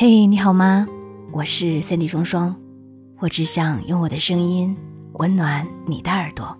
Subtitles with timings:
[0.00, 0.86] 嘿，你好吗？
[1.32, 2.54] 我是三 D 双双，
[3.18, 4.76] 我只想用我的声音
[5.14, 6.56] 温暖你的耳朵。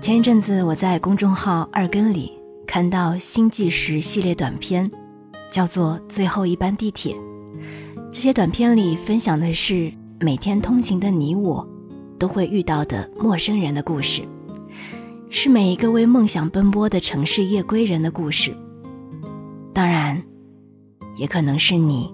[0.00, 2.32] 前一阵子我在公众号二更里
[2.66, 4.90] 看到新纪实系列短片，
[5.50, 7.14] 叫做《最后一班地铁》。
[8.10, 11.68] 这些短片里分享的是每天通勤的你我
[12.18, 14.22] 都会遇到的陌生人的故事，
[15.28, 18.56] 是每一个为梦想奔波的城市夜归人的故事。
[19.74, 20.22] 当然，
[21.18, 22.10] 也可能是你。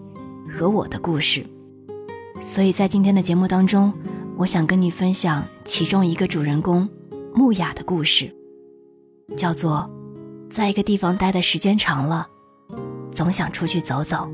[0.58, 1.46] 和我的故事，
[2.42, 3.92] 所以在今天的节目当中，
[4.36, 6.88] 我想跟你分享其中一个主人公
[7.32, 8.34] 木雅的故事，
[9.36, 9.88] 叫做
[10.50, 12.26] “在一个地方待的时间长了，
[13.12, 14.28] 总想出去走走”。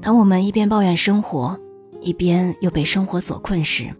[0.00, 1.58] 当我们一边抱怨生活，
[2.00, 3.92] 一边又被生活所困时，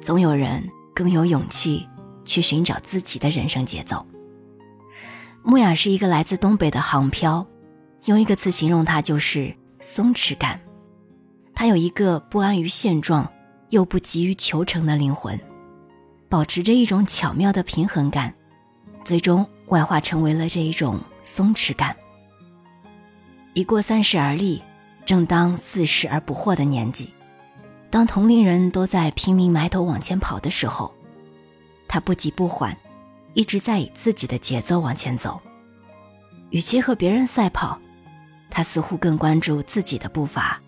[0.00, 1.86] 总有人更有勇气
[2.24, 4.04] 去寻找自己的人生节奏。
[5.44, 7.46] 木雅是一个来自东北的杭漂。
[8.06, 10.60] 用一个词形容他，就是松弛感。
[11.54, 13.30] 他有一个不安于现状，
[13.68, 15.38] 又不急于求成的灵魂，
[16.28, 18.34] 保持着一种巧妙的平衡感，
[19.04, 21.94] 最终外化成为了这一种松弛感。
[23.52, 24.62] 已过三十而立，
[25.04, 27.12] 正当四十而不惑的年纪，
[27.90, 30.94] 当同龄人都在拼命埋头往前跑的时候，
[31.86, 32.74] 他不急不缓，
[33.34, 35.38] 一直在以自己的节奏往前走。
[36.48, 37.78] 与其和别人赛跑。
[38.50, 40.60] 他似乎更关注自己的步伐，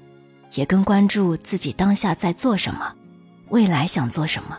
[0.54, 2.94] 也更关注自己当下在做什么，
[3.48, 4.58] 未来想做什么，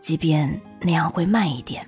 [0.00, 1.86] 即便那样会慢一点。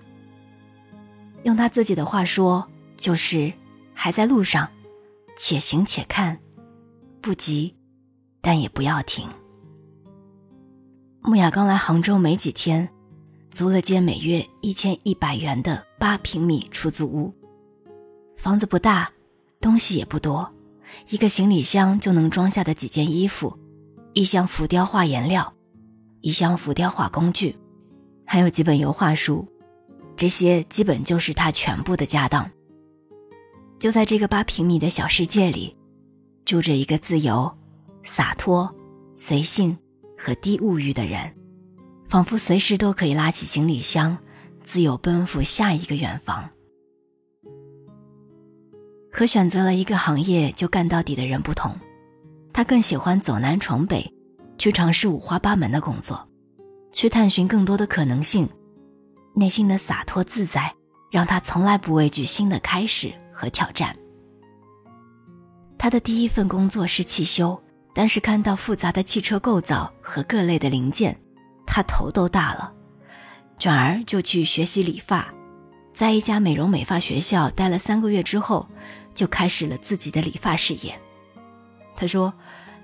[1.45, 3.53] 用他自己的话说，就是
[3.95, 4.69] 还在路上，
[5.37, 6.39] 且行且看，
[7.21, 7.75] 不急，
[8.41, 9.29] 但也不要停。
[11.23, 12.89] 木雅刚来杭州没几天，
[13.51, 17.35] 租了间每月一千一百元的八平米出租屋，
[18.37, 19.11] 房子不大。
[19.61, 20.51] 东西也不多，
[21.11, 23.59] 一个行李箱就能装下的几件衣服，
[24.15, 25.53] 一箱浮雕画颜料，
[26.23, 27.57] 一箱浮雕画工具，
[28.25, 29.47] 还有几本油画书，
[30.17, 32.51] 这些基本就是他全部的家当。
[33.79, 35.77] 就在这个八平米的小世界里，
[36.47, 37.55] 住着一个自由、
[38.03, 38.75] 洒脱、
[39.15, 39.77] 随性
[40.17, 41.35] 和低物欲的人，
[42.09, 44.17] 仿佛随时都可以拉起行李箱，
[44.65, 46.49] 自由奔赴下一个远方。
[49.13, 51.75] 和选择了一个行业就干到底的人不同，
[52.53, 54.13] 他更喜欢走南闯北，
[54.57, 56.29] 去尝试五花八门的工作，
[56.93, 58.49] 去探寻更多的可能性。
[59.35, 60.73] 内心的洒脱自在，
[61.11, 63.95] 让他从来不畏惧新的开始和挑战。
[65.79, 67.61] 他的第一份工作是汽修，
[67.95, 71.17] 但是看到复杂的汽车构造和各类的零件，
[71.67, 72.73] 他头都大了，
[73.59, 75.33] 转而就去学习理发，
[75.95, 78.69] 在一家美容美发学校待了三个月之后。
[79.15, 80.99] 就开始了自己的理发事业。
[81.95, 82.33] 他说，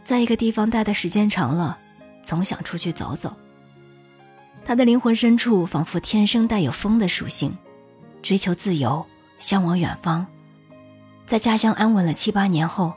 [0.04, 1.78] 在一个地方待的时间长了，
[2.22, 3.34] 总想出去走走。
[4.65, 7.56] 他的灵魂深处仿佛天生带有风的属性，
[8.20, 9.06] 追求自由，
[9.38, 10.26] 向往远方。
[11.25, 12.92] 在家乡安稳了七八年后，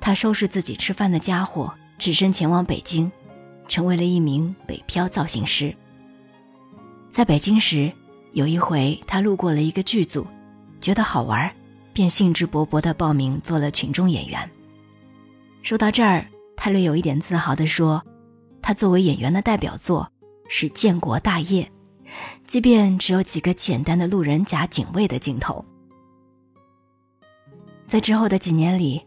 [0.00, 3.10] 他收拾自己吃饭的家伙，只身前往北京，
[3.66, 5.74] 成为了一名北漂造型师。
[7.10, 7.90] 在北京时，
[8.32, 10.26] 有一回他路过了一个剧组，
[10.82, 11.50] 觉得好玩。
[11.96, 14.50] 便兴致勃勃地报名做了群众演员。
[15.62, 18.04] 说到这儿，他略有一点自豪地说
[18.60, 20.06] ：“他作为演员的代表作
[20.46, 21.72] 是建国大业，
[22.46, 25.64] 即便只有几个简单的路人甲、警卫的镜头。”
[27.88, 29.02] 在之后的几年里，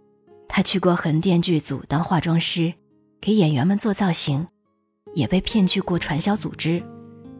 [0.48, 2.74] 他去过横店剧组当化妆师，
[3.22, 4.48] 给演员们做造型，
[5.14, 6.84] 也被骗去过传销组织，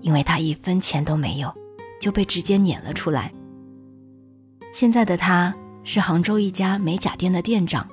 [0.02, 1.52] 因为他一分钱都没有，
[2.00, 3.34] 就被直接撵了出来。
[4.72, 5.54] 现在的他
[5.84, 7.88] 是杭州一家美甲店的店长。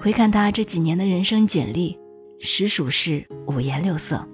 [0.00, 1.98] 回看他这几年的人生简历，
[2.38, 4.26] 实属是五颜六色。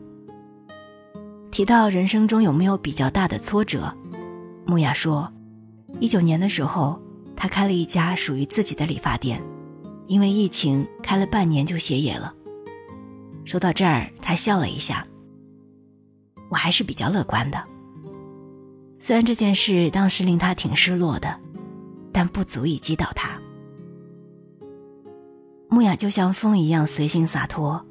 [1.51, 3.95] 提到人生中有没有比较大的挫折，
[4.67, 5.33] 木雅说，
[6.01, 7.01] 一九年的时候，
[7.37, 9.41] 他开了一家属于自己的理发店，
[10.07, 12.35] 因为疫情开了半年就歇业了。
[13.45, 15.07] 说到这儿，他笑了一下。
[16.51, 17.72] 我还是比较乐观的。
[19.05, 21.41] 虽然这件事当时令他挺失落的，
[22.13, 23.37] 但不足以击倒他。
[25.69, 27.85] 木雅就像风一样随性洒脱，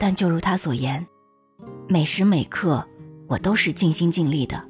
[0.00, 1.06] 但就如他所言，
[1.86, 2.84] 每时每刻
[3.28, 4.60] 我都是尽心尽力的。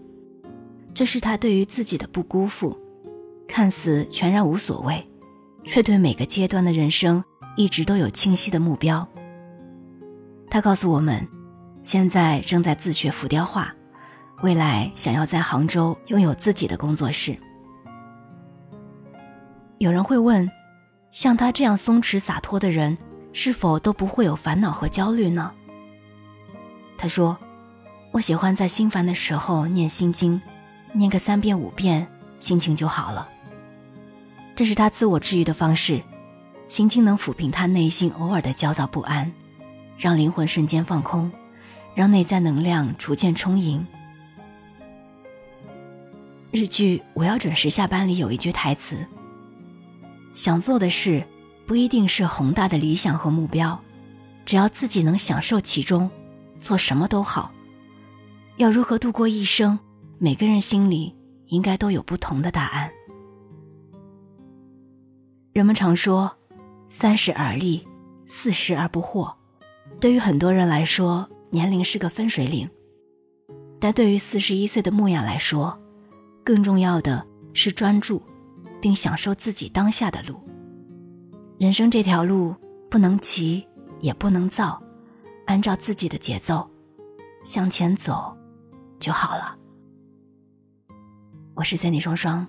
[0.92, 2.76] 这是他对于自己的不辜负，
[3.48, 5.08] 看似全然无所谓，
[5.64, 7.24] 却对每个阶段的人生
[7.56, 9.08] 一直都有清晰的目标。
[10.50, 11.26] 他告诉我们，
[11.82, 13.74] 现在正在自学浮雕画。
[14.42, 17.38] 未来想要在杭州拥有自己的工作室。
[19.78, 20.50] 有人会问，
[21.12, 22.98] 像他这样松弛洒脱的人，
[23.32, 25.52] 是否都不会有烦恼和焦虑呢？
[26.98, 27.38] 他说
[28.10, 30.42] ：“我喜欢在心烦的时候念心经，
[30.92, 32.08] 念个三遍五遍，
[32.40, 33.28] 心情就好了。
[34.56, 36.02] 这是他自我治愈的方式。
[36.66, 39.30] 心经能抚平他内心偶尔的焦躁不安，
[39.96, 41.30] 让灵魂瞬间放空，
[41.94, 43.86] 让内在能量逐渐充盈。”
[46.52, 48.94] 日剧《我要准时下班》里有一句台词
[50.34, 51.24] ：“想做的事，
[51.66, 53.80] 不一定是宏大的理想和目标，
[54.44, 56.10] 只要自己能享受其中，
[56.58, 57.50] 做什么都好。
[58.58, 59.78] 要如何度过一生，
[60.18, 61.16] 每个人心里
[61.46, 62.92] 应该都有不同的答案。”
[65.54, 66.36] 人们常说
[66.86, 67.88] ：“三十而立，
[68.26, 69.32] 四十而不惑。”
[69.98, 72.68] 对于很多人来说，年龄是个分水岭，
[73.80, 75.78] 但对于四十一岁的牧羊来说，
[76.44, 78.22] 更重要的是专注，
[78.80, 80.40] 并享受自己当下的路。
[81.58, 82.54] 人生这条路
[82.90, 83.66] 不能急，
[84.00, 84.82] 也不能躁，
[85.46, 86.68] 按照自己的节奏
[87.44, 88.36] 向前走
[88.98, 89.56] 就好了。
[91.54, 92.46] 我是三里双双，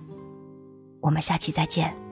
[1.00, 2.03] 我们下期再见。